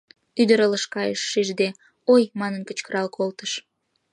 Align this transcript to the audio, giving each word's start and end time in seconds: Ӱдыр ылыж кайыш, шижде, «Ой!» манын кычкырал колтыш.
Ӱдыр 0.41 0.59
ылыж 0.65 0.85
кайыш, 0.93 1.21
шижде, 1.31 1.67
«Ой!» 2.13 2.23
манын 2.39 2.61
кычкырал 2.67 3.07
колтыш. 3.17 3.51